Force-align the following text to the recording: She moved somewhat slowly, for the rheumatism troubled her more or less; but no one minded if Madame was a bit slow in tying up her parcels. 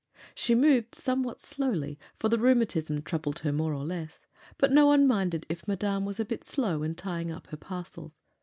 She 0.33 0.55
moved 0.55 0.95
somewhat 0.95 1.39
slowly, 1.39 1.99
for 2.17 2.27
the 2.27 2.39
rheumatism 2.39 3.03
troubled 3.03 3.37
her 3.41 3.51
more 3.53 3.71
or 3.75 3.85
less; 3.85 4.25
but 4.57 4.71
no 4.71 4.87
one 4.87 5.05
minded 5.05 5.45
if 5.47 5.67
Madame 5.67 6.05
was 6.05 6.19
a 6.19 6.25
bit 6.25 6.43
slow 6.43 6.81
in 6.81 6.95
tying 6.95 7.31
up 7.31 7.45
her 7.51 7.57
parcels. 7.57 8.19